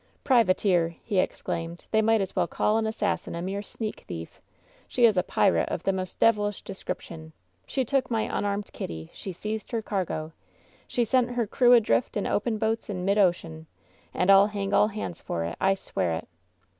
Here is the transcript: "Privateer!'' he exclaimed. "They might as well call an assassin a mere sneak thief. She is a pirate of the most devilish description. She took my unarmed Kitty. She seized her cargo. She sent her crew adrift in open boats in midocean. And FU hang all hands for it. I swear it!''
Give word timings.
"Privateer!'' 0.23 0.95
he 1.03 1.19
exclaimed. 1.19 1.85
"They 1.91 2.01
might 2.01 2.21
as 2.21 2.35
well 2.35 2.47
call 2.47 2.79
an 2.79 2.87
assassin 2.87 3.35
a 3.35 3.41
mere 3.43 3.61
sneak 3.61 4.03
thief. 4.07 4.41
She 4.87 5.05
is 5.05 5.15
a 5.15 5.21
pirate 5.21 5.69
of 5.69 5.83
the 5.83 5.93
most 5.93 6.17
devilish 6.17 6.63
description. 6.63 7.33
She 7.67 7.85
took 7.85 8.09
my 8.09 8.23
unarmed 8.23 8.71
Kitty. 8.73 9.11
She 9.13 9.31
seized 9.31 9.69
her 9.71 9.83
cargo. 9.83 10.31
She 10.87 11.05
sent 11.05 11.33
her 11.33 11.45
crew 11.45 11.73
adrift 11.73 12.17
in 12.17 12.25
open 12.25 12.57
boats 12.57 12.89
in 12.89 13.05
midocean. 13.05 13.67
And 14.11 14.31
FU 14.31 14.45
hang 14.45 14.73
all 14.73 14.87
hands 14.87 15.21
for 15.21 15.43
it. 15.45 15.55
I 15.61 15.75
swear 15.75 16.15
it!'' 16.15 16.27